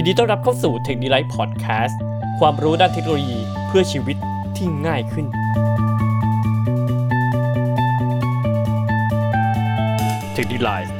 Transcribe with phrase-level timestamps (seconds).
[0.00, 1.96] ยินดีต้อนรับเข้าสู่ t e c h n i l i f e Podcast
[2.40, 4.16] ความรู้ด้านเทคโนโลยีเพื่อชีวิต
[4.56, 5.26] ที่ง่ายขึ้น
[10.36, 10.90] t e c h n i l i f e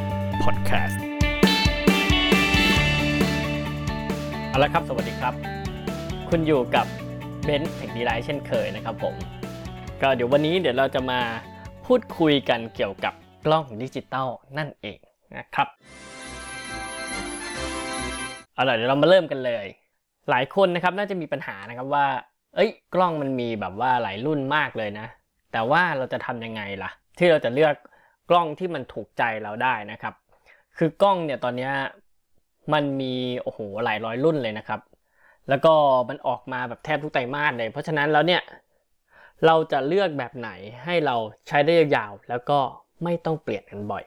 [0.42, 0.96] Podcast
[4.48, 5.34] เอาละครับ สวัสดีครับ
[6.28, 6.86] คุณอยู่กับ
[7.44, 9.14] เบนซ์ Technilife เช่นเคยนะครับผม
[10.02, 11.20] ก็เดี๋ยววันนี้เดี๋ยวเราจะมา
[11.86, 13.14] พูดคุยกันเกี่ยวกับ
[13.46, 14.28] กล้องดิจิตอล
[14.58, 14.98] นั่นเอง
[15.36, 15.68] นะครับ
[18.58, 19.66] เอาล่ะเดี๋ยวเรามาเริ่มกันเลย
[20.30, 22.06] หลายคนนะครับน่าจะมีปัญหานะครับว่า
[22.54, 25.06] เอ้ย กล้องมันมีแบบว่าหลายรุ่นมากเลยนะ
[25.52, 27.74] แต่ว่าเราจะทำยังไงล่ะ ที่เราจะเลือก
[28.30, 30.14] กล้องที่มันถูกใจเราได้นะครับ
[30.78, 31.70] คือกล้องเนี่ยตอนนี้
[32.72, 34.80] มันมีโอ้โหหลายร้อยรุ่นเลยนะครับ
[35.48, 35.74] แล้วก็
[36.08, 38.42] มันออกมาแบบแทบทุกไตรมาสเลย เพราะฉะนั้นแล้วเนี่ย
[39.46, 40.50] เราจะเลือกแบบไหน
[40.84, 41.16] ให้เรา
[41.48, 42.58] ใช้ได้ยาวๆแล้วก็
[43.04, 44.04] ไม่ต้องเปลี่ยนกันบ่อย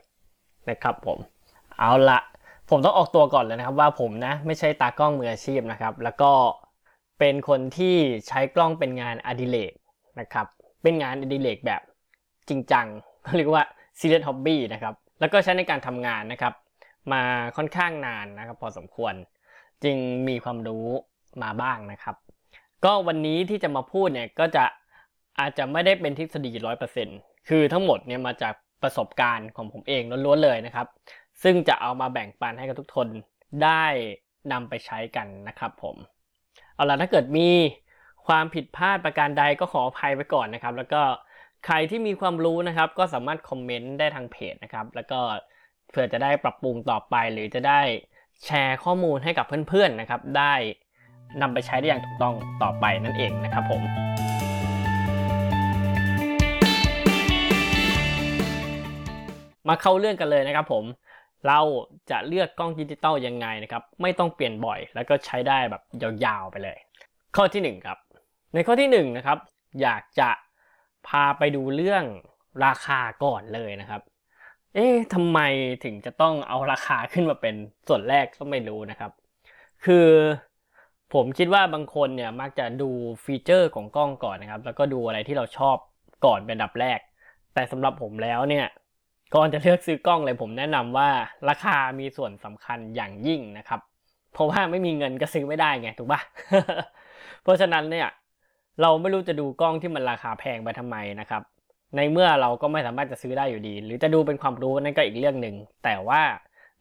[0.70, 1.18] นะครับผม
[1.78, 2.20] เอาละ
[2.72, 6.32] ผมต้องออกตัวก่อนเลยนะครับว่าผมนะไม่ใช่ตากล้องมืออาชีพนะครับ แล้วก็
[7.20, 7.96] เป็นคนที่
[8.28, 9.74] ใช้กล้องเป็นงานอดิเรก
[10.20, 10.48] นะครับ
[10.84, 11.82] เป็นงานอดิเรกแบบ
[12.50, 12.86] จริงจัง
[13.24, 13.64] เขาเรียกว่า
[14.00, 16.54] serious hobby นะครับ แล้วก็ใช้ในการทำงานนะครับ
[17.14, 17.22] มา
[17.58, 19.14] ค่อนข้างนานนะครับ พอสมควร
[19.84, 20.86] จึงมีความรู้
[21.44, 22.16] มาบ้างนะครับ
[22.86, 24.64] ก็วันนี้ที่จะมาพูดเนี่ยก็จะ
[25.40, 27.18] อาจจะไม่ได้เป็นทฤษฎีร้อยเปอร์เซ็นต์
[27.50, 30.88] คือทั้งหมดเนี่ยมาจากประสบการณ์ของผมเองล้วนๆเลยนะครับ
[31.44, 33.08] ซึ่งจะเอามาแบ่งปันให้กับทุกคน
[33.64, 33.86] ได้
[34.52, 35.96] นำไปใช้กันนะครับผม
[36.76, 37.50] เอาล่ะถ้าเกิดมี
[38.28, 41.02] ความผิดพลาดประการใดก็ขออภัยไว้ก่อนนะครับ แล้วก็
[41.66, 45.20] ใครที่มีความรู้นะครับ ก็สามารถคอมเมนต์ได้ทางเพจนะครับ แล้วก็
[45.92, 47.82] เพื่อจะได้ปรับปรุงต่อไป หรือจะได้
[48.46, 50.54] แชร์ข้อมูลให้กับเพื่อนๆนะครับ ได้
[51.42, 53.82] นำไปใช้ได้อย่างถูกต้องต่อไปนั่นเองนะครับผม
[59.68, 60.84] มาเข้าเรื่องกันเลยนะครับผม
[61.48, 61.60] เรา
[62.12, 65.82] จะเลือกกล้องดิจิตอลยังไงนะครับไม่ต้องเปลี่ยนบ่อย แล้วก็ใช้ได้แบบ
[66.26, 66.78] ยาวๆไปเลย
[67.36, 67.98] ข้อที่หนึ่งครับ
[68.54, 69.38] ในข้อที่หนึ่งนะครับ
[69.82, 70.30] อยากจะ
[71.08, 72.04] พาไปดูเรื่อง
[72.66, 74.02] ราคาก่อนเลยนะครับ
[74.76, 75.40] เอ๊ะทำไม
[75.84, 77.56] ถึงจะต้องเอาราคาขึ้นมาเป็น
[77.88, 79.12] ส่วนแรกก็ไม่รู้นะครับ
[79.86, 80.08] คือ
[81.14, 82.90] ผมคิดว่าบางคนเนี่ยมักจะดู
[83.24, 85.78] ฟีเจอร์ของกล้องก่อนนะครับ แล้วก็ดูอะไรที่เราชอบ
[86.26, 87.00] ก่อนเป็นอันดับแรก
[87.54, 88.66] แต่สำหรับผมแล้วเนี่ย
[89.36, 91.10] ก่อนจะเลือกซื้อกล้องเลยผมแนะนำว่า
[91.50, 93.80] ราคามีส่วนสำคัญอย่างยิ่งนะครับ
[94.34, 96.22] เพราะว่าไม่มีเงินก็ซื้อไม่ได้ไงถูกปะ
[97.44, 98.08] เพราะฉะนั้นเนี่ย
[98.82, 101.42] เราไม่รู้จะดูกล้องที่มันราคาแพงไปทำไมนะครับ
[101.96, 106.22] ในเมื่อเราก็ไม่สามารถจะซื้อได้อยู่ดี หรือจะดูเป็นความรู้นั่นก็อีกเรื่องหนึ่งแต่ว่า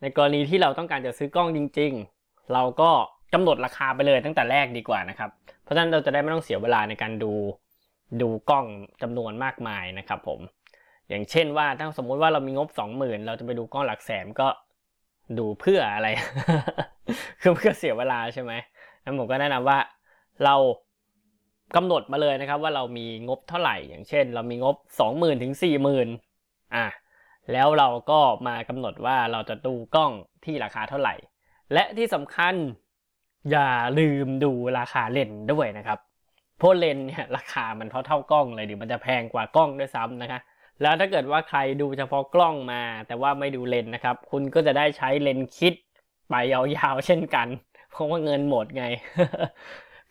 [0.02, 2.90] ในกรณีที่เราต้องการจะซื้อกล้องจริง ๆ เราก็
[3.34, 5.30] กำหนดราคาไปเลยตั้งแต่แรกดีกว่านะครับ
[5.62, 7.32] เพราะฉะนั้นเราจะได้ไม่ต้องเสียเวลาในการดู
[8.20, 8.66] ดูกล้อง
[9.02, 10.40] จำนวนมากมายนะครับผม
[11.10, 14.48] อย่างเช่นว่าถ้าสมมุติว่าเรามีงบสองหมื่นเราจะไปดูกล้องหลักแสนก็
[15.38, 16.08] ดูเพื่ออะไร
[17.40, 18.52] คือเพื่อเสียเวลาใช่ไหม
[19.04, 19.78] งั้นผมก็แนะนำว่า
[20.44, 20.54] เรา
[21.76, 26.08] กำหนดมาเลยนะครับ ว่าเรามีงบเท่าไหร่ อย่างเช่น เรามีงบสองหมื่นถึงสี่หมื่น
[26.74, 26.86] อะ
[27.52, 30.12] แล้วเราก็มากำหนดว่าเราจะดูกล้อง
[30.44, 31.14] ที่ราคาเท่าไหร่
[31.72, 32.54] และที่สำคัญ
[33.50, 35.98] อย่าลืมดูราคาเลนด้วยนะครับ
[36.58, 40.40] เพราะเลนเนี่ยราคามันเท่าเท่ากล้องเลยดิมันจะแพงกว่ากล้องด้วยซ้ำนะคะ
[40.82, 45.74] แล้วถ้าเกิดว่าใครดูเฉพาะกล้องมา แต่ว่าไม่ดูเลนนะครับ คุณก็จะได้ใช้เลนคิด
[46.28, 47.48] ไปยาวๆเช่นกัน
[47.92, 48.84] เพราะว่าเงินหมดไง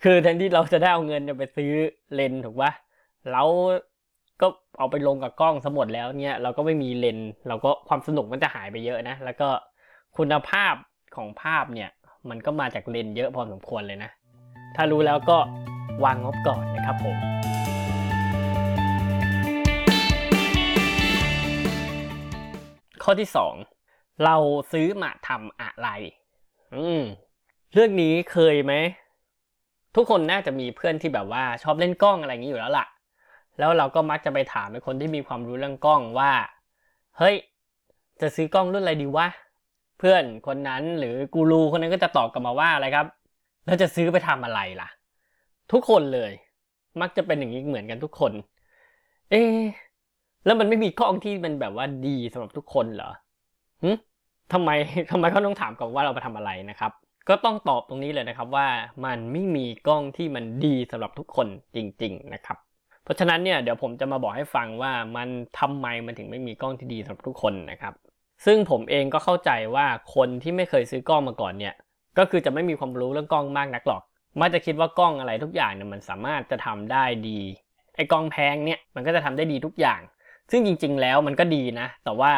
[0.02, 1.72] คือแทนที่เราจะได้เอาเงินไปซื้อ
[2.14, 2.72] เลนถูกปะ
[3.32, 3.42] เรา
[4.40, 4.46] ก็
[4.78, 9.48] เอาไปลงกับกล้องสมดแล้วเนี่ยเราก็ไม่มีเลนเราก็ความสนุกมันจะหายไปเยอะนะ แล้วก็
[10.16, 10.74] คุณภาพ
[11.16, 11.90] ของภาพเนี่ย
[12.30, 14.10] มันก็มาจากเลนเยอะพอสมควรเลยนะ
[14.76, 15.38] ถ้ารู้แล้วก็
[16.04, 17.16] วางงบก่อนนะครับผม
[23.10, 23.54] ข้อที่สอง
[24.24, 24.36] เรา
[24.72, 25.88] ซื้อมาทำอะไร
[26.74, 27.02] อืม
[27.74, 28.72] เรื่องนี้เคยไหม
[29.96, 32.86] ทุกคนน่าจะมีเพื่อนที่แบบว่าชอบเล่นกล้องอะไรอย่างนี้อยู่แล้วล่ะ
[33.58, 36.32] แล้วเราก็มักจะไปถามไอ้คนที่มีความรู้เรื่องกล้องว่า
[37.18, 37.36] เฮ้ย
[38.20, 39.26] จะซื้อกล้องรุ่นอะไรดีวะ
[39.98, 43.06] เพื่อนคนนั้นหรือกูรูคนนั้นก็จะตอบกลับมาว่าอะไรครับ
[43.64, 44.88] แล้วจะซื้อไปทำอะไรล่ะ
[45.72, 46.32] ทุกคนเลย
[47.00, 48.32] มักจะเป็นอย่างนี้เหมือนกันทุกคน
[49.30, 49.60] เอ๊ะ
[50.44, 53.10] แล้วมันไม่มีกล้องที่มันแบบว่าดีสำหรับทุกคนเหรอ
[53.82, 53.90] หึ
[54.52, 54.70] ทำไม
[55.10, 56.92] ทำไมเขาต้องถามก่อนว่าเราไปทำอะไรนะครับ
[57.28, 58.68] ก็ต้องตอบตรงนี้เลยนะครับว่า
[59.04, 62.56] มันไม่มีกล้องที่มันดีสำหรับทุกคนจริง ๆ นะครับ
[63.04, 65.28] เพราะฉะนั้นเนี่ยเดี๋ยวผมจะมาบอกให้ฟังว่ามัน
[65.60, 67.94] ทำไมมันถึงไม่มีกล้องที่ดีสำหรับทุกคนนะครับ
[68.44, 71.74] ซึ่งผมเองก็เข้าใจว่าคนที่ไม่เคยซื้อกล้องมาก่อนเนี่ย
[72.18, 74.02] ก็คือจะไม่มีความรู้เรื่องกล้องมากนักหรอก
[74.40, 77.40] มักจะคิดว่ากล้องอะไรทุกอย่างเนี่ยมันสามารถจะทำได้ดี
[77.96, 80.00] ไอ้กล้องแพงเนี่ยมันก็จะทำได้ดีทุกอย่าง
[80.50, 82.32] ซึ่งจริง ๆ แล้วมันก็ดีนะ แต่ว่า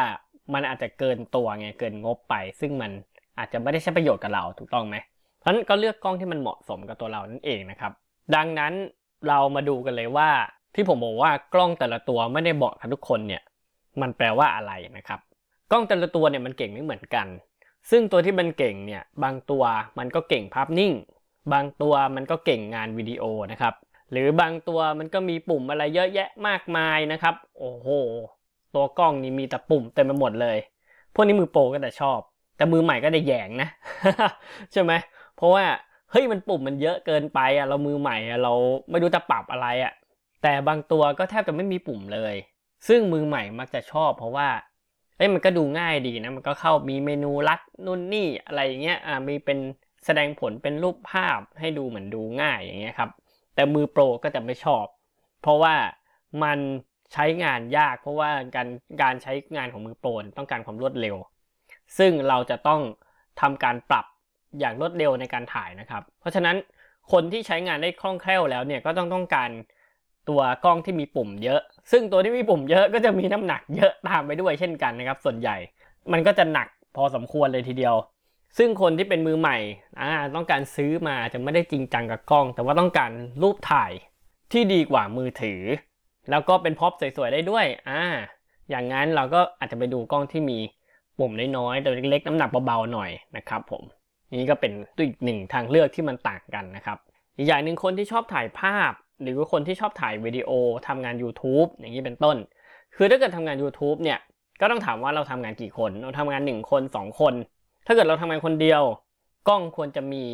[0.53, 2.91] มันอาจจะเกินตัวไงเกินงบไป ซึ่งมัน
[3.39, 4.95] อาจจะไม่ได้ใช้ประโยชน์กับเราถูกต้องไหม
[5.39, 7.91] เพราะนั้นก็เลือกกล้องที่มันเหมาะสมกับตัวเรานั่นเองนะครับ
[8.35, 8.73] ดังนั้น
[9.27, 10.29] เรามาดูกันเลยว่า
[10.75, 13.41] ที่ผมบอกว่ากล้องแต่ละตัวไม่ได้เหมาะกับทุกคนเนี่ย
[14.01, 15.19] มันแปลว่าอะไรนะครับ
[15.71, 17.27] กล้องแต่ละตัวเนี่ยมันเก่งไม่เหมือนกัน
[17.89, 19.63] ซึ่งตัวที่มันเก่งเนี่ยบางตัว
[19.99, 20.93] มันก็เก่งภาพนิ่ง
[21.53, 23.73] บางตัวมันก็เก่งงานวิดีโอนะครับ
[24.13, 27.89] หรือบางตัวมันก็มีปุ่มอะไรเยอะแยะมากมายนะครับ โอ้โห
[28.75, 30.57] ตัวกล้องนี่มีแต่ปุ่มเต็มไปหมดเลย
[31.13, 32.19] พวกนี้มือโปรก็แต่ชอบ
[32.57, 33.69] แต่มือใหม่ก็ได้แยงนะ
[34.71, 34.91] ใช่ไหม
[35.35, 35.65] เพราะว่า
[36.11, 38.53] เฮ้ยมันปุ่มมันเยอะเกินไปอะเรามือใหม่อะเรา
[38.89, 39.93] ไม่รู้จะปรับอะไรอะ
[40.43, 42.35] แต่บางตัวก็แทบจะไม่มีปุ่มเลย
[42.87, 44.49] ซึ่งมือใหม่มักจะชอบ เพราะว่า
[45.17, 49.59] เอ้ยมันก็ดูง่ายดีนะ มันก็เข้ามีเมนูลัดนู่นนี่อะไรอย่างเงี้ย อ่ามีเป็น
[50.05, 53.09] แสดงผลเป็นรูปภาพให้ดูเหมือนดูง่ายอย่างเงี้ยครับ
[53.55, 54.85] แต่มือโปรก็จะไม่ชอบ
[55.41, 55.75] เพราะว่า
[56.43, 56.59] มัน
[57.13, 58.67] ใช้งานยาก เพราะว่าการ
[59.01, 61.15] การใช้งานของมือโปรต้องการความรวดเร็ว
[61.97, 62.81] ซึ่งเราจะต้อง
[63.41, 64.05] ทำการปรับ
[64.59, 66.55] อย่างรวดเร็วในการถ่ายนะครับ เพราะฉะนั้น
[67.11, 69.49] คนที่ใช้งานได้คล่องแคล่วแล้วเนี่ยก็ต้องต้องการ
[70.29, 71.61] ตัวกล้องที่มีปุ่มเยอะ
[71.91, 75.55] ซึ่งตัวที่มีปุ่มเยอะก็จะมีน้ำหนักเยอะตามไปด้วยเช่นกันนะครับ ส่วนใหญ่
[76.11, 77.95] มันก็จะหนักพอสมควรเลยทีเดียว
[78.57, 79.57] ซึ่งคนที่เป็นมือใหม่
[80.35, 83.11] ต้องการซื้อมาจะไม่ได้จริงจังกับกล้อง แต่ว่าต้องการ
[83.43, 83.91] รูปถ่าย
[84.51, 85.61] ที่ดีกว่ามือถือ
[86.29, 88.03] แล้วก็เป็นพ็อปสวยๆได้ด้วยอ่า
[88.69, 90.59] อย่างนั้นเราก็อาจจะไปดูกล้องที่มี
[91.19, 93.83] ปุ่มน้อยๆตัวเล็กๆน้ำหนักเบาๆหน่อยนะครับผม
[94.39, 96.97] นี่ก็เป็นตัวอีกหนึ่งทางเลือกที่มันต่างกันนะครับ
[97.37, 98.91] อีกอย่างหนึ่งคนที่ชอบถ่ายภาพ
[99.21, 100.49] หรือว่าคนที่ชอบถ่ายวิดีโอ
[100.87, 102.37] ทำงาน YouTube อย่างนี้เป็นต้น
[102.95, 104.19] คือถ้าเกิดทำงาน YouTube เนี่ย
[104.61, 107.33] ก็ต้องถามว่าเราทำงานกี่คน เราทำงาน 1 คน 2 คน
[107.85, 108.81] ถ้าเกิดเราทำงานคนเดียว
[109.47, 110.25] กล้องควรจะมี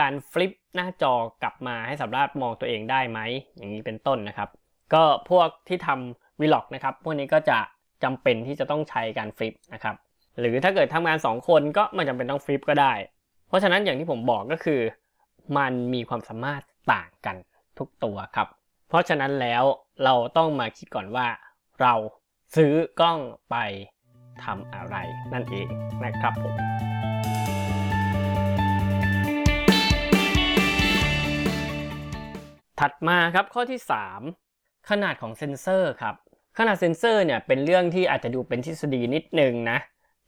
[0.00, 3.20] การฟลิปหน้าจอกลับมาให้สามารถมองตัวเองได้ไหม
[3.56, 4.48] อย่างนี้เป็นต้นนะครับ
[4.94, 7.58] ก็พวกที่ทำวีล็อกนะครับ พวกนี้ก็จะ
[8.04, 9.96] จำเป็นที่จะต้องใช้การฟลิปนะครับ
[10.38, 12.92] หรือถ้าเกิดทำงาน 2 คนก็ไม่จำเป็นต้องฟลิปก็ได้
[13.48, 14.80] เพราะฉะนั้นอย่างที่ผมบอกก็คือ
[15.56, 16.62] มันมีความสามารถ
[16.92, 17.36] ต่างกัน
[17.78, 18.48] ทุกตัวครับ
[18.88, 19.64] เพราะฉะนั้นแล้ว
[20.04, 21.26] เราต้องมาคิดก่อนว่า
[21.80, 21.94] เรา
[22.56, 23.18] ซื้อกล้อง
[23.50, 23.56] ไป
[24.44, 24.96] ทำอะไร
[25.32, 25.68] นั่นเอง
[26.04, 26.54] นะครับผม
[32.80, 33.80] ถัดมาครับข้อที่
[34.34, 36.14] 3 ขนาดของเซนเซอร์ครับ
[36.58, 39.78] ขนาดเซนเซอร์เนี่ยเป็นเรื่องที่อาจจะดูเป็นทฤษฎีนิดนึงนะ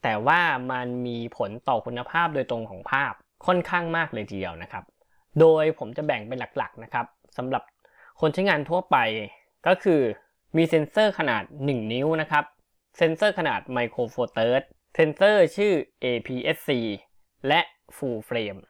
[0.02, 0.40] แต่ว่า
[0.72, 3.12] มันมีผลต่อคุณภาพโดยตรงของภาพ
[3.46, 4.84] ค่อนข้างมากเลยทีเดียวนะครับ
[5.40, 7.06] โดยผมจะแบ่งเป็นหลักๆนะครับ
[7.36, 7.62] สำหรับ
[8.20, 8.96] คนใช้งานทั่วไป
[9.66, 10.00] ก็คือ
[10.56, 12.44] มีเซ็นเซอร์ขนาด 1 นิ้วนะครับ
[12.96, 15.72] เซ็นเซอร์ขนาด Micro Four Thirds เซ็นเซอร์ชื่อ
[16.04, 16.70] APS-C
[17.48, 17.60] และ
[17.96, 18.60] Full Frame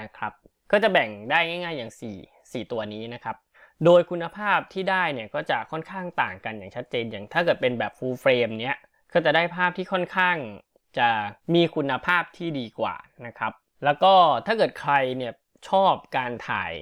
[0.00, 0.32] นะครับ
[0.72, 3.36] ก็จะแบ่งได้ง่ายๆอย่าง 4 4 ตัวนี้นะครับ
[3.84, 8.76] โดยคุณภาพที่ได้เนี่ยก็จะค่อนข้างต่างกันอย่างชัดเจนอย่างถ้าเกิดเป็นแบบ Full Frame เนี้ย
[9.12, 10.36] ก็จะได้ภาพที่ค่อนข้าง
[10.98, 11.08] จะ
[11.54, 12.94] มีคุณภาพที่ดีกว่า
[13.26, 13.52] นะครับ
[13.84, 14.14] แล้วก็
[14.46, 15.32] ถ้าเกิดใครเนี่ย
[15.68, 16.72] ชอบการถ่าย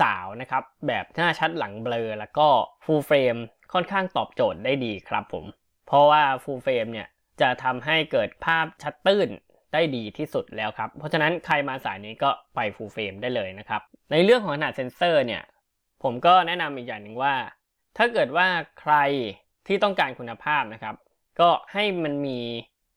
[0.00, 2.48] สาวๆนะครับแบบหน้าชัดหลังเบลอ แล้วก็
[2.84, 3.40] Full Frame
[3.72, 5.44] ค่อนข้างตอบโจทย์ได้ดีครับผม
[5.86, 7.08] เพราะว่า Full Frame เนี่ย
[7.40, 9.28] จะทำให้เกิดภาพชัดตื้น
[9.76, 13.82] ได้ดีที่สุดแล้วครับ เพราะฉะนั้นใครมาสายนี้ก็ไป Full Frame ได้เลยนะครับ
[14.12, 15.42] ในเรื่องของขนาดเซนเซอร์เนี่ย
[16.02, 17.34] ผมก็แนะนำอีกอย่างหนึ่งว่า
[17.96, 18.46] ถ้าเกิดว่า
[18.80, 18.94] ใคร
[19.66, 20.94] ที่ต้องการคุณภาพนะครับ
[21.40, 22.38] ก็ให้มันมี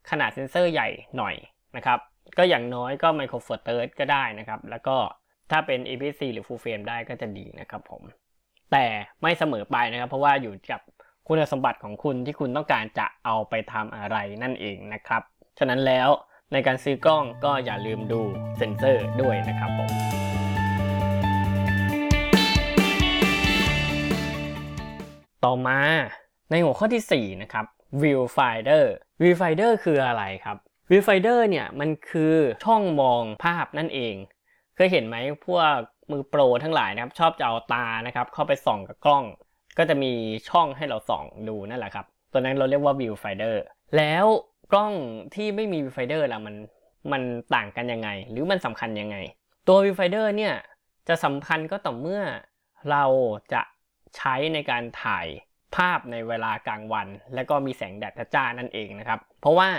[0.10, 1.36] ขนาดเซนเซอร์ใหญ่หน่อย
[1.76, 2.00] นะครับ
[2.38, 4.98] ก็อย่างน้อยก็ Micro Four Thirds ก็ได้นะครับ แล้วก็
[5.52, 8.02] ถ้าเป็น APS-C หรือ Full Frame ได้ก็จะดีนะครับผม
[8.71, 8.86] แต่
[9.21, 10.81] ไม่เสมอไปนะครับ เพราะว่าอยู่กับ
[11.28, 15.21] คุณสมบัติของคุณที่คุณต้องการจะเอาไปทำอะไรนั่นเองนะครับ
[15.59, 16.09] ฉะนั้นแล้ว
[16.54, 18.22] ในการซื้อกล้องก็อย่าลืมดู
[18.58, 19.90] เซ็นเซอร์ด้วยนะครับผม
[25.46, 25.80] ต่อมา
[26.52, 27.66] ในหัวข้อที่ 4 นะครับ
[28.02, 28.86] Viewfinder
[29.22, 30.58] Viewfinder คืออะไรครับ
[30.90, 34.16] Viewfinder เนี่ยมันคือช่องมองภาพนั่นเอง
[34.76, 35.16] เคยเห็นไหม
[35.46, 35.76] พวก
[36.12, 39.24] มือโปรทั้งหลายนะครับ ชอบจะเอาตานะครับ เข้าไปส่องกับกล้อง
[39.78, 40.12] ก็จะมี
[40.50, 43.56] ช่องให้เราส่องดูนั่นแหละครับ ตัวนั้นเราเรียกว่า Viewfinder
[43.98, 44.26] แล้ว
[44.71, 44.94] กล้อง
[45.35, 46.56] ที่ไม่มี Viewfinder ล่ะมัน
[47.11, 47.21] มัน
[47.56, 49.18] ต่างกันยังไง หรือมันสำคัญยังไง
[49.68, 50.54] ตัว Viewfinder เนี่ย
[51.07, 52.21] จะสำคัญก็ต่อเมื่อ
[52.92, 53.06] เรา
[53.54, 53.61] จะ
[54.16, 55.28] ใช้ในการถ่าย
[55.76, 59.69] ภาพในเวลากลางวัน และก็มีแสงแดดจ้านั่นเองนะครับ เพราะว่า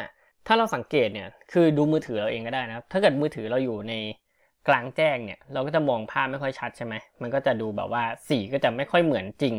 [0.46, 3.94] ถ้าเราสังเกตเนี่ยคือดูมือถือเราเองก็ได้นะครับถ้าเกิดมือถือเราอยู่ใน
[4.68, 9.54] กลางแจ้งเนี่ยเราก็จะมองภาพไม่ค่อยชัดใช่ไหมมันก็จะดูแบบว่าสีก็จะไม่ค่อยเหมือนจริง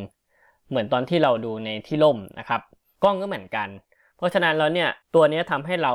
[0.69, 2.61] เหมือนตอนที่เราดูในที่ร่มนะครับ
[3.03, 3.67] กล้องก็เหมือนกัน
[4.21, 5.93] เพราะฉะนั้นแล้วเนี่ยตัวนี้ทำให้เรา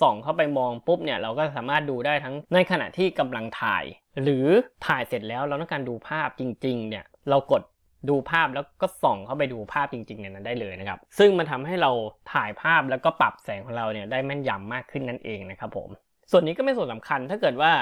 [0.00, 3.84] ส่องเข้าไปมองปุ๊บเนี่ยเราก็สามารถดูได้ทั้งในขณะที่กำลังถ่าย
[4.22, 4.46] หรือ
[4.86, 7.62] ถ่ายเสร็จแล้วเราต้องการดูภาพจริง ๆ เนี่ยเรากด
[8.08, 11.90] ดูภาพแล้วก็ส่องเข้าไปดูภาพจริงๆในนั้นได้เลยนะครับ ซึ่งมันทำให้เรา
[12.32, 15.88] ถ่ายภาพแล้วก็ปรับแสงของเราเนี่ยได้แม่นยำมากขึ้นนั่นเองนะครับผม
[16.30, 17.72] ส่วนนี้ก็ไม่ส่วนสำคัญถ้าเกิดว่า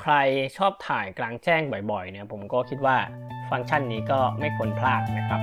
[0.00, 0.14] ใคร
[0.56, 2.96] ชอบถ่ายกลางแจ้งบ่อยๆเนี่ยผมก็คิดว่า
[3.50, 5.40] ฟังก์ชันนี้ก็ไม่ควรพลาดนะครับ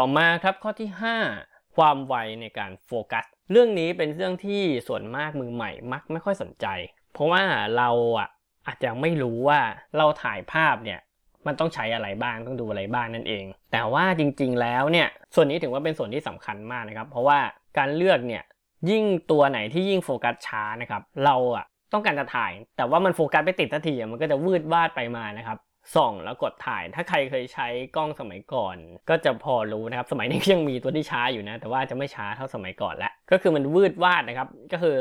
[0.00, 0.90] ต่อมาครับข้อที่
[1.32, 6.66] 5 ความไวในการโฟกัส เรื่องนี้เป็นเรื่องที่ส่วนมากมือใหม่มักไม่ค่อยสนใจ
[7.12, 7.42] เพราะว่า
[7.76, 8.28] เราอะ
[8.66, 9.60] อาจจะไม่รู้ว่า
[9.98, 11.00] เราถ่ายภาพเนี่ย
[11.46, 17.38] มันต้องใช้อะไรบ้างต้องดูอะไรบ้างนั่นเอง แต่ว่าจริงๆแล้วเนี่ยส่วนนี้ถือว่าเป็นส่วนที่สำคัญมากนะครับ เพราะว่า
[17.78, 18.42] การเลือกเนี่ย
[18.90, 25.58] ยิ่งตัวไหนที่ยิ่งโฟกัสช้านะครับเราอะต้องการจะถ่าย แต่ว่ามันโฟกัสไปติดทันทีมันก็จะวืดวาดไปมานะครับ
[25.94, 28.76] ส่องแล้วกดถ่าย ถ้าใครเคยใช้กล้องสมัยก่อน
[29.08, 34.96] ก็จะพอรู้นะครับ สมัยนี้ยังมีตัวที่ช้าอยู่นะ แต่ว่าจะไม่ช้าเท่าสมัยก่อนแล้วก็คือมันวืดวาดนะครับ ก็คือ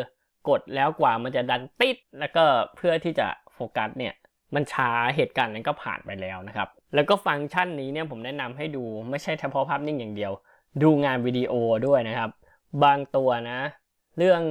[0.49, 2.43] กดแล้วกว่ามันจะดันติด แล้วก็
[2.75, 4.13] เพื่อที่จะโฟกัสเนี่ย
[4.55, 10.31] มันช้าเหตุการณ์นั้นก็ผ่านไปแล้วนะครับ แล้วก็ฟังก์ชันนี้เนี่ยผมแนะนำให้ดูไม่ใช่เฉพาะภาพนิ่งอย่างเดียว
[10.83, 11.53] ดูงานวิดีโอ
[11.87, 12.29] ด้วยนะครับ
[12.83, 13.59] บางตัวนะ
[14.17, 14.41] เรื่อง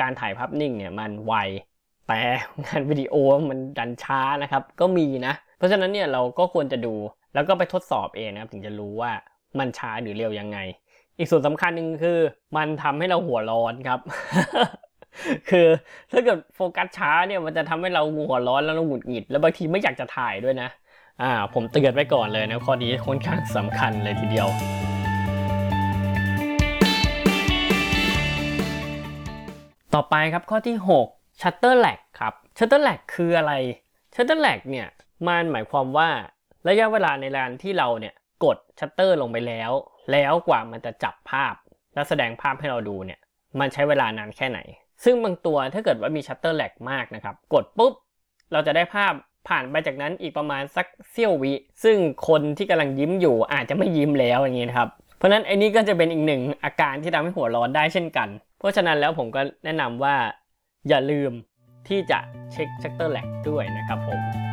[0.00, 1.34] การถ่ายภาพนิ่งเนี่ยมันไว
[2.06, 2.20] แต่
[2.64, 3.14] งานวิดีโอ
[3.50, 6.94] มันดันช้านะครับ ก็มีนะเพราะฉะนั้นเนี่ยเราก็ควรจะดู
[7.34, 9.12] แล้วก็ไปทดสอบเองนะครับถึงจะรู้ว่า
[9.58, 10.58] มันช้าหรือเร็วยังไง
[11.18, 12.18] อีกส่วนสำคัญหนึ่งคือ
[12.56, 14.00] มันทำให้เราหัวร้อนครับ
[15.50, 15.66] คือ
[16.10, 20.68] ถ้าเกิดโฟกัสช้าเนี่ยมันจะทำให้เราหัวร้อนแล้วเราหงุดหงิด แล้วบางทีไม่อยากจะถ่ายด้วยนะ
[21.22, 24.48] อ่าผมเตือนไว้ก่อนเลยนะข้อนี้ค่อนข้างสำคัญเลยทีเดียว
[29.94, 30.76] ต่อไปครับข้อที่
[31.08, 33.52] 6 Shutter Lag ครับ Shutter Lag คืออะไร
[34.14, 34.88] Shutter Lag เนี่ย
[35.28, 36.10] มันหมายความว่า
[36.68, 39.70] ระยะเวลาในการที่เราเนี่ยกดชัตเตอร์ลงไปแล้ว
[40.12, 41.54] แล้วกว่ามันจะจับภาพ
[41.94, 43.20] และแสดงภาพให้เราดูเนี่ย
[43.60, 44.58] มันใช้เวลานานแค่ไหน
[45.04, 47.92] ซึ่งบางตัวถ้าเกิดว่ามี Shutter Lag มากนะครับกดปุ๊บ
[48.52, 49.12] เราจะได้ภาพ
[49.48, 51.52] ผ่านไปจากนั้นอีกประมาณสักเสี้ยววิ
[51.84, 51.96] ซึ่ง
[52.28, 58.28] คนที่กำลังยิ้มอยู่อาจจะไม่ยิ้มแล้วอย่างนี้นะครับ เพราะฉะนั้นไอ้นี้ก็จะเป็นอีกหนึ่งอาการที่ทำให้หัวร้อนได้เช่นกัน
[58.58, 60.14] เพราะฉะนั้นแล้วผมก็แนะนำว่า
[60.88, 61.32] อย่าลืม
[61.88, 62.18] ที่จะ
[62.52, 64.43] เช็คชัตเตอร์แลกด้วยนะครับผม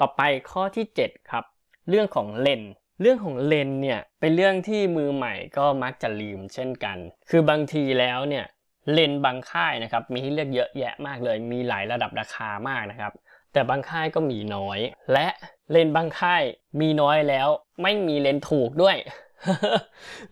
[0.00, 1.44] ต่อไปข้อที่ 7 ครับ
[1.88, 6.96] เรื่องของเลนส์เรื่องของเลนส์เนี่ยเป็นเรื่องที่มือใหม่ก็มักจะลืมเช่นกัน
[7.30, 8.44] คือบางทีแล้วเนี่ย
[8.92, 13.12] เลนส์บางค่ายนะครับมีให้เลือกเยอะแยะมากเลย มีหลายระดับราคามากนะครับ
[13.52, 14.78] แต่บางค่ายก็มีน้อย
[15.12, 15.26] และ
[15.70, 16.42] เลนส์บางค่าย
[16.80, 17.48] มีน้อยแล้ว
[17.82, 18.96] ไม่มีเลนส์ถูกด้วย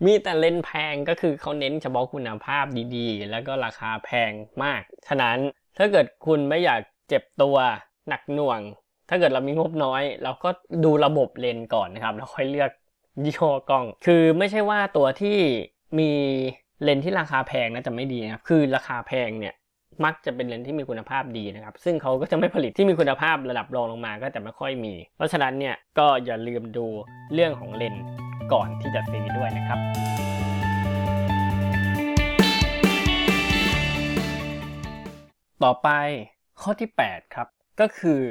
[0.05, 4.31] มีแต่เลนส์แพงก็คือเขาเน้นเฉพาะคุณภาพดีๆ แล้วก็ราคาแพง
[4.63, 5.37] มาก ฉะนั้น
[5.77, 7.57] ถ้าเกิดคุณไม่อยากเจ็บตัว
[8.09, 8.61] หนักหน่วง
[9.09, 10.49] ถ้าเกิดเรามีงบน้อย เราก็
[10.83, 12.71] ดูระบบเลนก่อนนะครับแล้วค่อยเลือก
[13.23, 15.37] ยี่ห้อกล้อง คือไม่ใช่ว่าตัวที่
[15.99, 16.11] มี
[16.83, 19.53] เลนที่ราคาแพงนะจะไม่ดีนะครับ คือราคาแพงเนี่ย
[20.05, 26.87] มักจะเป็นเลนที่มีคุณภาพดีนะครับ ซึ่งเขาก็จะไม่ผลิตที่มีคุณภาพระดับรองลงมาก็จะไม่ค่อยมี เพราะฉะนั้นเนี่ยก็อย่าลืมดู
[27.33, 27.95] เรื่องของเลน
[28.53, 29.79] ก่อนที่จะซื้อด้วยนะครับ
[35.63, 35.89] ต่อไป
[36.61, 37.47] ข้อที่ 8 ครับ
[37.79, 38.21] ก็คือ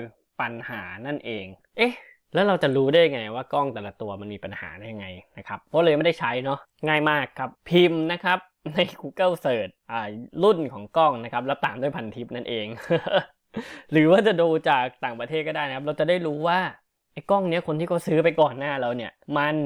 [0.40, 1.46] ปัญหานั่นเอง
[1.78, 1.92] เอ๊ะ
[2.34, 5.06] แล้วเราจะรู้ได้ไงว่ากล้องแต่ละตัวมันมีปัญหาได้ยังไง
[5.38, 8.38] นะครับ เพราะเลยไม่ได้ใช้เนาะ ง่ายมากครับ พิมพ์นะครับ
[8.74, 10.08] ใน Google Search อ่า
[10.42, 12.66] รุ่นของกล้องนะครับ แล้วตามด้วยพันทิปนั่นเอง
[13.92, 16.58] หรือว่าจะดูจากต่างประเทศก็ได้นะครับ เราจะได้รู้ว่า
[17.12, 19.56] ไอ้กล้องเนี้ยคนที่เขาซื้อไปก่อนหน้าเราเนี่ย มัน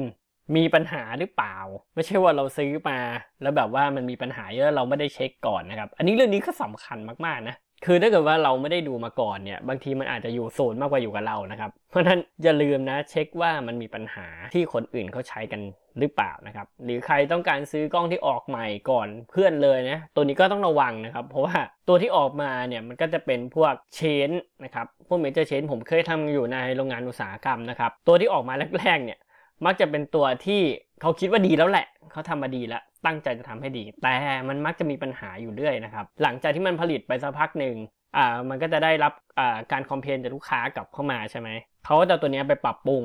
[0.55, 1.57] มีปัญหาหรือเปล่า
[1.95, 2.99] ไม่ใช่ว่าเราซื้อมา
[3.41, 15.61] แล้วแบบว่ามันมีปัญหาเยอะเราไม่ได้เช็คก่อนนะครับ อันนี้เรื่องนี้ก็สำคัญมากๆนะ คือถ้าเกิดว่าเราไม่ได้ดูมาก่อนเนี่ยบางทีมันอาจจะอยู่โซนมากกว่าอยู่กับเรานะครับ เพราะฉะนั้นอย่าลืมนะเช็คว่ามันมีปัญหาที่คนอื่นเขาใช้กัน
[15.99, 21.55] หรือเปล่านะครับ หรือใครต้องการซื้อกล้องที่ออกใหม่ก่อนเพื่อนเลยนะตัวนี้ก็ต้องระวังนะครับ เพราะว่า
[21.87, 24.29] ตัวที่ออกมาเนี่ยมันก็จะเป็นพวกเชน
[24.63, 29.19] นะครับพวกเมเจอร์เชนผมเคยทำอยู่ในโรงงานอุตสาหกรรมนะครับตัวที่ออกมาแรกๆเนี่ย
[29.65, 30.61] มักจะเป็นตัวที่
[31.01, 34.15] เขาคิดว่าดีแล้วแหละ เขาทำมาดีแล้ว ตั้งใจจะทำให้ดี แต่
[34.47, 37.75] มันมักจะมีปัญหาอยู่เรื่อยนะครับ หลังจากที่มันผลิตไปสักพักหนึ่ง
[38.17, 41.49] อ่ามันก็จะได้รับอ่าการคอมเพลนจากลูกค้ากลับเข้ามาใช่ไหม
[41.85, 43.03] เขาจะเอาตัวนี้ไปปรับปรุง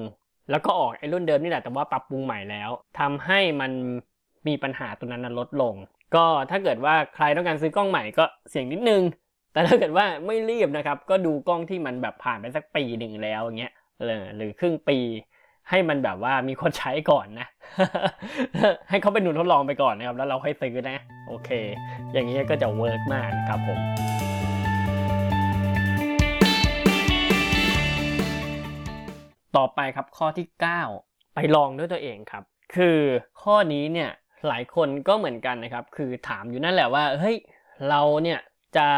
[0.51, 2.71] แล้วก็ออกไอ้รุ่นเดิมนี่แหละ แต่ว่าปรับปรุงใหม่แล้ว
[3.01, 3.73] ทำให้มัน
[4.49, 5.75] มีปัญหาตัวนั้นลดลง
[6.15, 9.03] ก็ถ้าเกิดว่าใครต้องการซื้อกล้องใหม่ก็เสี่ยงนิดนึง
[9.53, 14.99] แต่ถ้าเกิดว่าไม่รีบนะครับ ก็ดูกล้องที่มันแบบผ่านไปสักปีหนึ่งแล้วอย่างเงี้ยเออหรือครึ่งปี
[15.71, 17.49] ให้มันแบบว่ามีคนใช้ก่อนนะ
[18.91, 20.97] ให้เขาเป็นหนุนทดลองไปก่อนนะครับ แล้วเราค่อยซื้อนะ
[21.29, 21.51] โอเค
[22.13, 23.79] อย่างนี้ก็จะเวิร์กมากนะครับผม
[29.57, 30.47] ต่อไปครับข้อที่
[30.93, 32.43] 9 ไปลองด้วยตัวเองครับ
[32.75, 32.99] คือ
[33.43, 34.11] ข้อนี้เนี่ย
[34.49, 37.37] หลายคนก็เหมือนกันนะครับ คือถามอยู่นั่นแหละว่าเฮ้ย
[37.89, 38.39] เราเนี่ย
[38.77, 38.89] จะ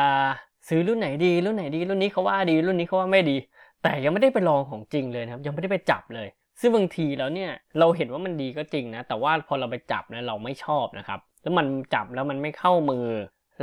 [0.69, 3.37] ซื้อรุ่นไหนดี รุ่นไหนดี รุ่นนี้เขาว่าดี รุ่นนี้เขาว่าไม่ดี
[3.83, 6.29] แต่ยังไม่ได้ไปลองของจริงเลยนะครับ ยังไม่ได้ไปจับเลย
[6.61, 13.07] ซึ่งบางทีแล้วเนี่ยเราเห็นว่ามันดีก็จริงนะ แต่ว่าพอเราไปจับนะเราไม่ชอบนะครับ แล้วมันจับแล้วมันไม่เข้ามือ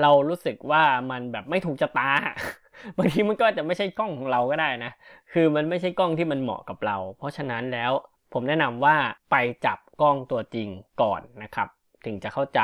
[0.01, 2.09] เรารู้สึกว่ามันแบบไม่ถูกชะตา
[2.97, 4.91] บางทีมันก็อาจจะไม่ใช่กล้องของเราก็ได้นะ
[5.33, 7.91] คือมันไม่ใช่กล้องที่มันเหมาะกับเรา เพราะฉะนั้นแล้ว
[8.33, 8.95] ผมแนะนำว่า
[9.31, 9.35] ไป
[9.65, 10.67] จับกล้องตัวจริง
[11.01, 11.67] ก่อนนะครับ
[12.05, 12.59] ถึงจะเข้าใจ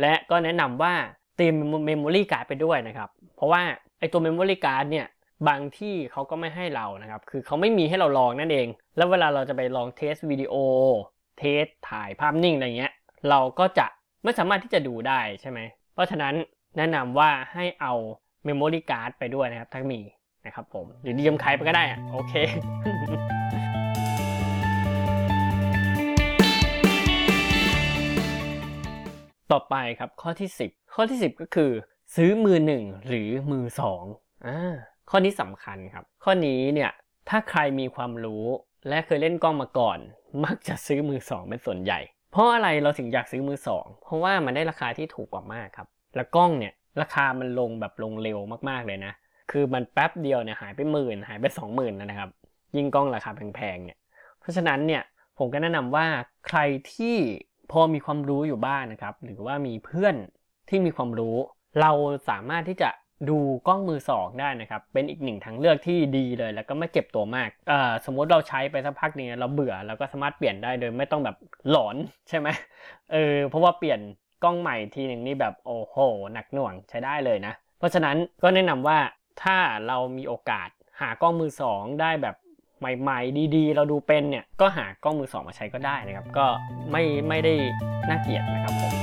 [0.00, 0.94] และก็แนะนำว่า
[1.36, 1.54] เตรียม
[1.86, 3.60] memory card ไปด้วยนะครับ เพราะว่า
[3.98, 5.06] ไอตัว memory card เนี่ย
[5.48, 10.54] บางที่เขาก็ไม่ให้เรานะครับ คือเขาไม่มีให้เราลองนั่นเอง แล้วเวลาเราจะไปลอง test วิดีโอ
[11.38, 12.92] test ถ่ายภาพนิ่งอะไรเงี้ย
[13.30, 13.86] เราก็จะ
[14.24, 15.58] ไม่สามารถที่จะดูได้ใช่ไหม
[15.94, 16.34] เพราะฉะนั้น
[16.76, 17.94] แนะนำว่าให้เอา
[18.44, 20.00] memory card ไปด้วยนะครับถ้ามี
[20.46, 22.34] นะครับผม หรือยืมใครไปก็ได้อะโอเค
[29.52, 31.70] ต่อไปครับข้อที่ 10 ข้อที่ 10 ก็คือ
[32.16, 34.04] ซื้อมือหนึ่งหรือมือสอง
[34.46, 34.74] อ่า
[35.14, 36.90] ข้อนี้สำคัญครับ ข้อนี้เนี่ย
[37.28, 38.44] ถ้าใครมีความรู้
[38.88, 39.98] และเคยเล่นกล้องมาก่อน
[40.44, 41.98] มักจะซื้อมือสองเป็นส่วนใหญ่
[42.32, 48.38] เพราะอะไรเราถึงอยากซื้อมือสองเพราะว่ามันได้ราคาที่ถูกกว่ามากครับ แล้วกล้องเนี่ยราคามันลงแบบลงเร็ว
[48.68, 49.12] มากๆเลยนะ
[49.50, 52.30] คือมันแป๊บเดียวเนี่ยหายไปหมื่นหายไปสองหมื่นนะครับ
[52.76, 53.98] ยิ่งกล้องราคาแพงๆเนี่ย
[54.40, 55.02] เพราะฉะนั้นเนี่ย
[55.38, 56.06] ผมก็แนะนำว่า
[56.46, 56.58] ใคร
[56.94, 57.16] ที่
[57.70, 60.14] พอมีความรู้อยู่บ้านนะครับ หรือว่ามีเพื่อน
[60.68, 61.36] ที่มีความรู้
[61.80, 61.92] เรา
[62.28, 62.90] สามารถที่จะ
[63.28, 63.38] ดู
[63.68, 71.36] กล้องมือสองได้นะครับ เป็นอีกหนึ่งทางเลือกที่ดีเลย แล้วก็ไม่เจ็บตัวมากเอ่อสมมติเราใช้ไปสักพักหนึงเราเบื่อเราก็สามารถเปลี่ยนได้โดยไม่ต้องแบบ
[71.70, 71.96] หลอน
[72.28, 72.48] ใช่ไหม
[73.12, 74.00] เออเพราะว่าเปลี่ยน
[74.44, 75.96] กล้องใหม่ทีหนึ่งนี่แบบโอ้โห
[76.32, 78.98] หนักหน่วงใช้ได้เลยนะ เพราะฉะนั้นก็แนะนำว่า
[79.42, 80.68] ถ้าเรามีโอกาส
[81.00, 82.36] หากล้องมือสองได้แบบ
[83.00, 86.46] ใหม่ๆ ดีๆ เราดูเป็นเนี่ยก็หากล้องมือสองมาใช้ก็ได้นะครับ ก็
[86.90, 87.54] ไม่ไม่ได้
[88.08, 89.01] น่าเกลียดนะครับผม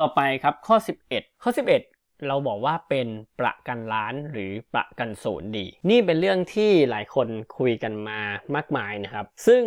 [0.00, 0.76] ต่อไปครับข้อ
[1.10, 3.08] 11 ข้อ 11 เราบอกว่าเป็น
[3.40, 8.20] ประกันล้านหรือประกันศูนย์ดี นี่เป็นเรื่องที่หลายคนคุยกันมา
[8.56, 9.62] มากมายนะครับ ซึ่ง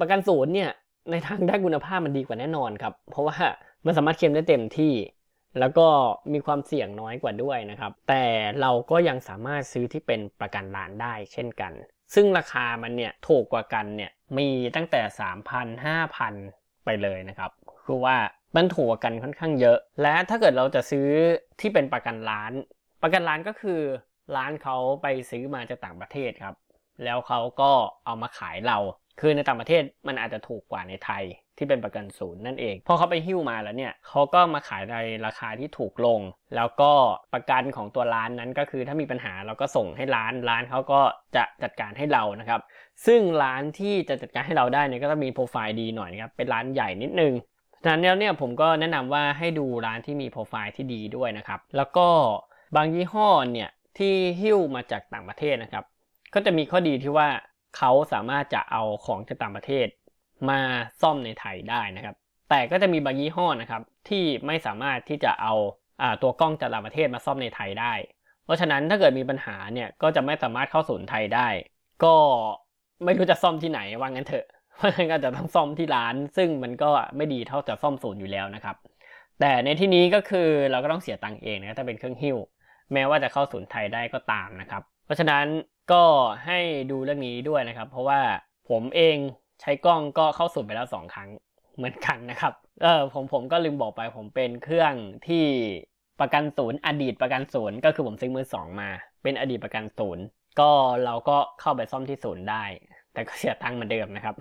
[0.00, 0.70] ประกันศูนย์เนี่ย
[1.10, 3.36] ในทางด้านคุณภาพมันดีกว่าแน่นอนครับ เพราะว่า
[3.84, 4.94] มันสามารถเคลมได้เต็มที่
[5.60, 5.86] แล้วก็
[6.32, 8.24] มีความเสี่ยงน้อยกว่าด้วยนะครับ แต่
[8.60, 11.72] เราก็ยังสามารถซื้อที่เป็นประกันล้านได้เช่นกัน
[12.14, 15.00] ซึ่งราคามันเนี่ยถูกกว่ากันเนี่ยมีตั้งแต่
[15.44, 17.50] 3,000 5,000 ไปเลยนะครับ
[17.84, 18.16] คือว่า
[18.56, 21.06] มันถูกกันค่อนข้างเยอะ และถ้าเกิดเราจะซื้อ
[21.60, 22.52] ที่เป็นประกันร้าน
[23.02, 23.80] ประกันร้านก็คือ
[24.36, 26.54] ร้านเขาไปซื้อมาจากต่างประเทศครับ
[27.04, 27.70] แล้วเขาก็
[28.04, 28.78] เอามาขายเรา
[29.20, 31.24] คือในต่างประเทศมันอาจจะถูกกว่าในไทย
[31.58, 36.20] ที่เป็นประกันศูนย์นั่นเอง พอเขาไปหิ้วมาแล้วเนี่ยเขาก็มาขายในราคาที่ถูกลง
[36.56, 36.92] แล้วก็
[37.34, 41.00] ประกันของตัวร้านนั้นก็คือถ้ามีปัญหาเราก็ส่งให้ร้าน ร้านเขาก็
[41.36, 42.60] จะจัดการให้เรานะครับ
[43.06, 47.32] ซึ่งร้านที่จะจัดการให้เราได้เนี่ยก็ต้องมีโปรไฟล์ดีหน่อยนะครับ เป็นร้านใหญ่นิดนึง
[47.84, 52.08] ฉะนั้นแล้วเนี่ยผมก็แนะนำว่าให้ดูร้านที่มีโปรไฟล์ที่ดีด้วยนะครับ แล้วก็
[52.76, 55.84] บางยี่ห้อเนี่ยที่หิ้วมาจากต่างประเทศนะครับ
[56.34, 57.28] ก็จะมีข้อดีที่ว่า
[57.76, 59.86] เขาสามารถจะเอาของจากต่างประเทศ
[60.50, 60.60] มา
[61.00, 62.14] ซ่อมในไทยได้นะครับ
[62.50, 65.54] แต่ก็จะมีบางยี่ห้อนะครับที่ไม่สามารถที่จะเอา
[66.02, 67.92] อาตัวกล้องจากต่างประเทศมาซ่อมในไทยได้
[68.44, 71.48] เพราะฉะนั้นถ้าเกิดมีปัญหาเนี่ยก็จะไม่สามารถเข้าศูนย์ไทยได้
[72.04, 72.16] ก็
[73.04, 78.76] ไม่รู้จะซ่อมที่ไหนว่างั้นเถอะ เพราะฉะนั้นก็จะต้องซ่อมที่ร้าน ซึ่งมันก็ไม่ดีเท่าจะซ่อมศูนย์อยู่แล้วนะครับ
[79.40, 82.36] แต่ในที่นี้ก็คือเราก็ต้องเสียตังค์เองนะถ้าเป็นเครื่องหิ้ว
[82.92, 85.44] แม้ว่าจะเข้าศูนย์ไทยได้ก็ตามนะครับ เพราะฉะนั้น
[85.92, 86.04] ก็
[86.46, 86.58] ให้
[86.90, 88.20] ดูเรื่องนี้ด้วยนะครับ เพราะว่า
[88.70, 89.16] ผมเอง
[89.60, 91.28] ใช้กล้องก็เข้าศูนย์ไปแล้วสองครั้ง
[91.76, 94.92] เหมือนกันนะครับเออผมผมก็ลืมบอกไปผมเป็นเครื่อง
[95.28, 95.44] ที่
[96.20, 98.90] ประกันศูนย์อดีตประกันศูนย์ก็คือผมซื้อมือสองมา
[99.22, 100.24] เป็นอดีตประกันศูนย์
[100.60, 100.70] ก็
[101.04, 102.64] เราก็เข้าไปซ่อมที่ศูนย์ได้
[103.14, 104.34] แต่ก็เสียตังค์เหมือนเดิมนะครับ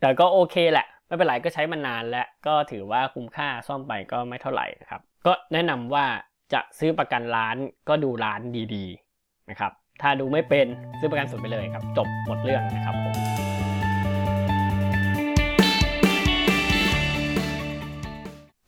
[0.00, 6.06] แต่ก็โอเคแหละ ไม่เป็นไรก็ใช้มานานแล้วก็ถือว่าคุ้มค่าซ่อมไปก็ไม่เท่าไหร่นะครับ ก็แนะนำว่า
[6.52, 7.56] จะซื้อประกันร้าน
[7.88, 8.40] ก็ดูร้าน
[8.74, 10.66] ดีๆนะครับ ถ้าดูไม่เป็น
[10.98, 13.14] ซื้อประกันศูนไปเลยครับ จบหมดเรื่องนะครับผม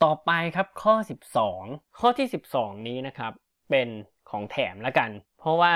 [0.03, 0.95] ต่อไปครับข้อ
[1.47, 3.31] 12 ข้อที่ 12 นี้นะครับ
[3.69, 3.87] เป็น
[4.31, 5.75] ของแถมแล้วกัน เพราะว่า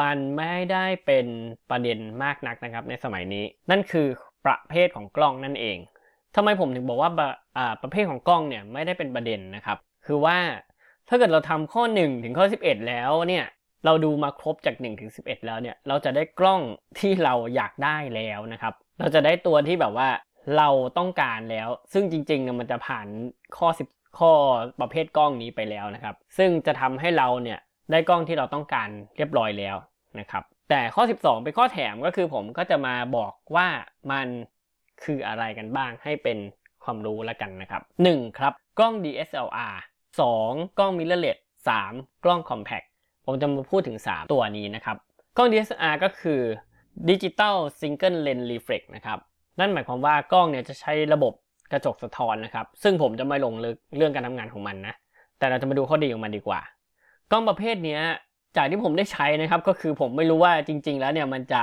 [0.00, 1.26] มันไม่ได้เป็น
[1.70, 4.06] ประเด็นมากนักนะครับในสมัยนี้ นั่นคือ
[4.46, 5.78] ประเภทของกล้องนั่นเอง
[6.36, 10.38] ทำไมผมถึงบอกว่าประอ่าประเภทของกล้องเนี่ยไม่ได้เป็นประเด็นนะครับ คือว่า
[11.08, 13.44] ถ้าเกิดเราทำข้อ 1 ถึงข้อ 11 แล้วเนี่ย
[13.84, 16.60] เราดูมาครบจาก1ถึง11 แล้วเนี่ยเราจะได้กล้อง
[16.98, 20.08] ที่เราอยากได้แล้วนะครับ เราจะได้ตัวที่แบบว่า
[20.56, 23.06] เราต้องการแล้ว ซึ่งจริงๆเนี่ยมันจะผ่าน
[23.56, 24.32] ข้อ 10 ข้อ
[24.80, 27.58] ประเภทกล้องนี้ไปแล้วนะครับ ซึ่งจะทำให้เราเนี่ย
[27.92, 29.76] ได้กล้องที่เราต้องการเรียบร้อยแล้ว
[30.20, 33.68] นะครับแต่ข้อ 12 เป็นข้อแถมก็คือผมก็จะมาบอกว่า
[34.12, 34.28] มัน
[35.04, 36.38] คืออะไรกันบ้างให้เป็น
[36.84, 38.38] ความรู้แล้วกันนะครับ 1.
[38.38, 39.76] ครับกล้อง DSLR
[40.26, 40.78] 2.
[40.78, 41.38] กล้อง mirrorless
[41.80, 42.24] 3.
[42.24, 42.86] กล้อง compact
[43.26, 44.96] ผมจะมาพูดถึง 3 ตัวนี้นะครับ
[45.36, 46.40] กล้อง DSLR ก็คือ
[47.08, 49.18] Digital Single Lens Reflex นะครับ
[49.58, 51.32] นั่นหมายความว่ากล้องเนี่ยจะใช้ระบบ
[51.72, 54.94] กระจกสะท้อนนะครับ ซึ่งผมจะไม่ลงลึกเรื่องการทำงานของมันนะ
[55.38, 56.60] แต่เราจะมาดูข้อดีของมันดีกว่า
[57.32, 58.02] กล้องประเภทเนี้ย
[58.56, 61.62] จากที่ผมได้ใช้นะครับ ก็คือผมไม่รู้ว่าจริง ๆ แล้วเนี่ยมันจะ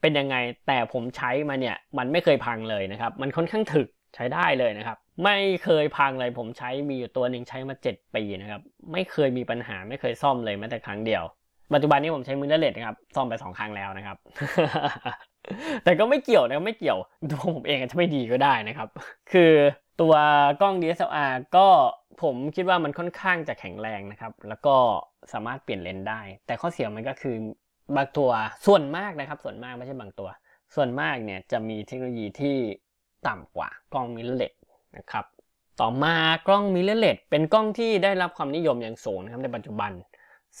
[0.00, 8.60] เป็นยังไงแต่ผมใช้มาเนี่ยมันไม่เคยพังเลยนะครับ มันค่อนข้างถึกใช้ได้เลยนะครับ ไม่เคยพังเลยผมใช้มีอยู่ตัวหนึ่งใช้มา 7 ปีนะครับ
[8.92, 11.22] ไม่เคยมีปัญหาไม่เคยซ่อมเลยแม้แต่ครั้งเดียว
[11.74, 14.16] ปัจจุบันนี้ผมใช้มือเลดนะครับซ่อมไปสองครั้งแล้วนะครับ
[15.84, 16.98] แต่ก็ไม่เกี่ยวนะไม่เกี่ยว
[17.30, 18.88] ตัวผมเองอาจจะไม่ดีก็ได้นะครับ
[19.32, 19.52] คือ
[20.00, 20.14] ตัว
[20.60, 21.66] กล้อง DSLR ก็
[22.22, 24.76] ผมคิดว่ามันค่อนข้างจะแข็งแรงนะครับ แล้วก็
[25.32, 27.36] สามารถเปลี่ยนเลนส์ได้ แต่ข้อเสียมันก็คือ
[27.96, 28.30] บางตัว
[28.66, 30.28] ส่วนมากนะครับ ส่วนมากไม่ใช่บางตัว
[30.74, 32.56] ส่วนมากเนี่ยจะมีเทคโนโลยีที่
[33.26, 34.52] ต่ำกว่ากล้องมิเรเลส
[34.96, 35.24] นะครับ
[35.80, 39.92] ต่อมากล้องมิเรเลสเป็นกล้องที่ได้รับความนิยมอย่างสูงนะครับในปัจจุบัน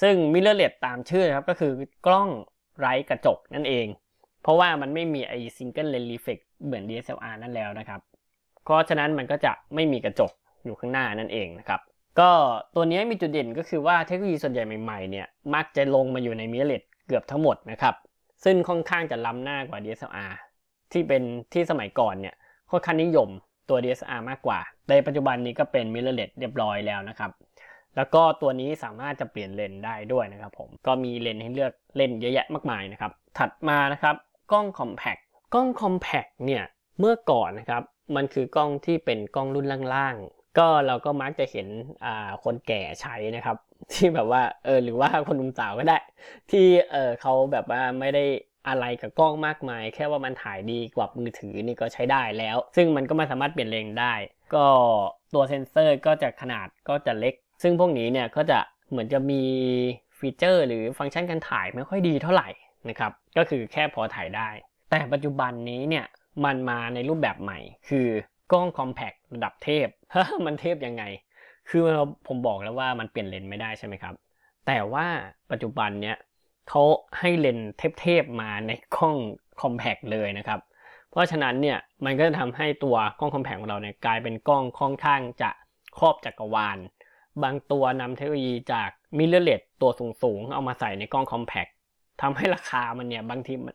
[0.00, 1.72] ซึ่ง mirrorless ตามชื่อครับก็คือ
[2.06, 2.28] กล้อง
[2.78, 3.86] ไร้กระจกนั่นเอง
[4.42, 8.00] เพราะว่ามันไม่มีไอ single lens reflex เหมือน DSLR นั่นแล้วนะครับ
[8.64, 10.32] เพราะฉะนั้นมันก็จะไม่มีกระจก
[10.64, 11.80] อยู่ข้างหน้านั่นเองนะครับ
[12.20, 12.30] ก็
[12.74, 17.94] ตัวนี้มีจุดเด่นก็คือว่าเทคโนโลยีส่วนใหญ่ใหม่ๆเนี่ยมักจะลงมาอยู่ใน mirrorless เกือบทั้งหมดนะครับ
[18.44, 20.32] ซึ่งค่อนข้างจะล้ำหน้ากว่า DSLR
[20.92, 21.22] ที่เป็น
[21.52, 22.34] ที่สมัยก่อนเนี่ย
[22.70, 23.28] ค่อนข้างนิยม
[23.68, 24.58] ตัว DSLR มากกว่า
[24.90, 27.30] ในปัจจุบันนี้ก็เป็น mirrorless เรียบร้อยแล้วนะครับ
[27.96, 34.14] แล้วก็ตัวนี้สามารถจะเปลี่ยนเลนได้ด้วยนะครับผม ก็มีเลนให้เลือกเล่นเยอะแยะมากมายนะครับ ถัดมานะครับ
[34.52, 35.22] กล้อง Compact
[35.54, 36.62] กล้อง Compact เนี่ย
[36.98, 37.82] เมื่อก่อนนะครับ
[38.16, 41.68] มันคือกล้องที่เป็นกล้องรุ่นล่างๆ ก็เราก็มักจะเห็น
[42.04, 43.56] อ่าคนแก่ใช้นะครับ
[43.92, 45.98] ที่แบบว่าเออหรือว่าคนหนุ่มสาวก็ได้
[46.50, 48.24] ที่เออเขาแบบว่าไม่ได้
[48.68, 54.14] อะไรกับกล้องมากมาย แค่ว่ามันถ่ายดีกว่ามือถือนี่ก็ใช้ได้แล้ว ซึ่งมันก็ไม่สามารถเปลี่ยนเลนได้
[54.54, 54.66] ก็
[55.34, 58.58] ตัวเซนเซอร์ก็จะขนาดก็จะเล็ก ซึ่งพวกนี้เนี่ยก็จะ
[58.90, 59.42] เหมือนจะมี
[60.18, 62.48] ฟีเจอร์ หรือฟังก์ชันการถ่ายไม่ค่อยดีเท่าไหร่
[62.88, 64.48] นะครับ ก็คือแค่พอถ่ายได้
[64.90, 66.06] แต่ปัจจุบันนี้เนี่ย
[66.44, 68.06] มันมาในรูปแบบใหม่ คือ
[68.52, 69.86] กล้อง compact ระดับเทพ
[70.46, 71.04] มันเทพยังไง
[71.68, 74.14] คือเราผมบอกแล้วว่ามันเปลี่ยนเลนส์ไม่ได้ใช่ไหมครับ
[74.66, 75.06] แต่ว่า
[75.50, 76.16] ปัจจุบันเนี้ย
[76.68, 76.82] เขา
[77.18, 79.16] ให้เลนส์เทพๆมาในกล้อง
[79.60, 80.60] compact เลยนะครับ
[81.10, 85.50] เพราะฉะนั้นเนี่ยมันก็จะทำให้ตัวกล้อง compact ของเราเนี่ยกลายเป็นกล้องค่อนข้างจะ
[85.98, 86.78] ครอบจักรวาล
[87.42, 89.90] บางตัวนำเทคโนโลยีจาก mirrorless ตัว
[90.22, 91.70] สูงๆ เอามาใส่ในกล้อง compact
[92.22, 93.74] ทำให้ราคามันเนี่ยบางทีมัน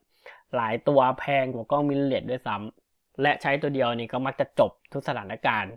[0.55, 5.73] หลายตัวแพงกว่ากล้อง mirrorless ด้วยซ้ำและใช้ตัวเดียวนี่ก็มักจะจบทุกสถานการณ์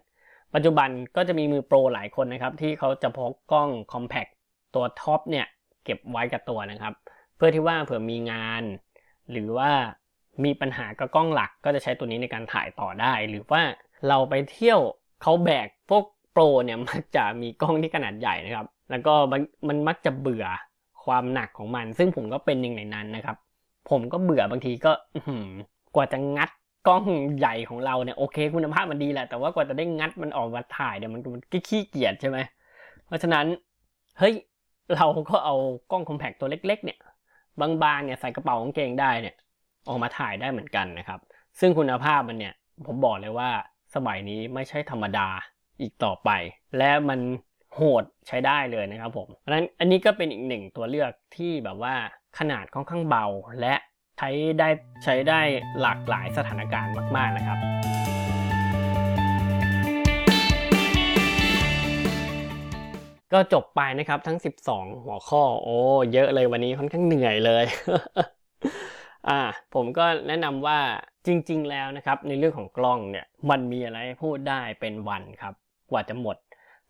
[0.54, 4.30] ปัจจุบันก็จะมีมือโปรหลายคนนะครับ ที่เขาจะพกกล้อง compact
[4.74, 5.46] ตัวท็อปเนี่ย
[5.84, 6.92] เก็บไว้กับตัวนะครับ
[7.36, 8.62] เพื่อที่ว่าเผื่อมีงาน
[9.30, 9.70] หรือว่า
[10.44, 13.62] มีปัญหากับกล้องหลักก็จะใช้ตัวนี้ในการถ่ายต่อได้ หรือว่า
[14.08, 14.80] เราไปเที่ยว
[15.22, 19.14] เขาแบกพวกโปรเนี่ยมักจะมีกล้องที่ขนาดใหญ่นะครับ แล้วก็
[19.68, 20.46] มันมักจะเบื่อ
[21.04, 23.36] ความหนักของมัน ซึ่งผมก็เป็นหนึ่งในนั้นนะครับ
[23.90, 24.92] ผมก็เบื่อบางทีก็
[25.26, 25.36] หื
[25.94, 26.50] กว่าจะงัด
[26.88, 27.04] กล้อง
[27.38, 32.38] ใหญ่ของเราเนี่ยโอเค คุณภาพมันดีแหละ แต่ว่ากว่าจะได้งัดมันออกมาถ่ายเนี่ยมันมันขี้เกียจใช่ไหม
[33.06, 33.46] เพราะฉะนั้น
[34.18, 34.34] เฮ้ย
[34.94, 35.54] เราก็เอา
[35.90, 36.98] กล้องคอมแพคตัวเล็ก ๆ เนี่ย
[37.60, 39.34] บางๆเนี่ยใส่กระเป๋ากางเกงได้เนี่ย
[39.88, 41.20] ออกมาถ่ายได้เหมือนกันนะครับ
[41.60, 42.54] ซึ่งคุณภาพมันเนี่ย
[42.86, 43.50] ผมบอกเลยว่า
[43.94, 45.28] สมัยนี้ไม่ใช่ธรรมดา
[45.80, 46.30] อีกต่อไป
[46.78, 47.20] และมัน
[47.74, 51.94] โหดใช้ได้เลยนะครับผมเพราะฉะนั้นอันนี้ก็เป็นอีกหนึ่งตัวเลือกที่แบบว่า
[52.38, 53.26] ขนาดค่อนข้างเบา
[53.60, 53.74] และ
[54.18, 54.68] ใช้ได้
[55.04, 55.40] ใช้ได้
[55.80, 57.58] หลากหลายสถานการณ์มาก ๆ นะครับ
[63.32, 64.38] ก็จบไปนะครับทั้ง
[64.70, 65.76] 12 หัวข้อ โอ้
[66.12, 67.64] เยอะเลยวันนี้ค่อนข้างเหนื่อยเลย
[69.28, 69.40] อ่า
[69.74, 70.78] ผมก็แนะนำว่า
[71.26, 75.54] จริง ๆ แล้วนะครับ ในเรื่องของกล้องเนี่ยมันมีอะไรพูดได้เป็นวันครับ
[75.90, 76.36] กว่าจะหมด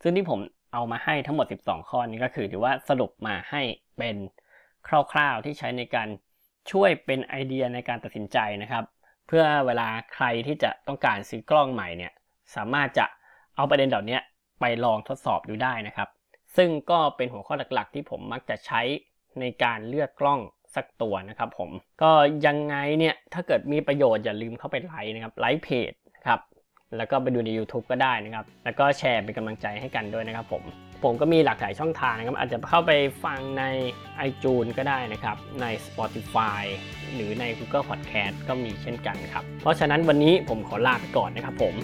[0.02, 0.40] ซึ่งที่ผม
[0.74, 3.62] เอามาให้ทั้งหมด 12 ข้อนี้ก็คือถือว่าสรุปมาให้
[3.98, 4.16] เป็น
[4.86, 6.08] คร่าวๆที่ใช้ในการ
[6.70, 8.84] ช่วยเป็นไอเดียในการตัดสินใจนะครับ
[9.26, 12.12] เพื่อเวลาใครที่จะต้องการซื้อกล้องใหม่เนี่ย
[12.54, 13.06] สามารถจะ
[13.56, 14.18] เอาประเด็นเหล่านี้
[14.60, 16.08] ไปลองทดสอบดูได้นะครับ
[16.56, 18.80] ซึ่งก็เป็นหัวข้อหลักๆ ที่ผมมักจะใช้
[19.40, 20.40] ในการเลือกกล้อง
[20.74, 21.70] สักตัวนะครับผม
[22.02, 22.12] ก็
[22.46, 26.40] ยังไงเนี่ยถ้าเกิดมีประโยชน์อย่าลืมเข้าไปไลค์นะครับไลค์เพจนะครับ
[26.96, 30.62] แล้วก็ไปดูใน YouTube ก็ได้นะครับ แล้วก็แชร์เป็นกำลังใจให้กันด้วยนะครับผม
[31.02, 32.92] ผมก็มีหลากหลายช่องทางนะครับ อาจจะเข้าไป
[33.24, 33.64] ฟังใน
[34.28, 36.62] iTunes ก็ได้นะครับ ใน Spotify
[37.14, 41.74] หรือใน Google Podcast ก็มีเช่นกันครับ เพราะฉะนั้นวันนี้ผมขอลาไปก่อนนะครับผม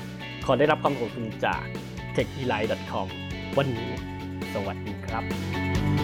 [0.47, 1.65] ขอได้รับความขอบคุณจาก
[2.17, 3.07] techelite.com
[3.59, 3.93] วันนี้
[4.55, 5.96] สวัสดีครับ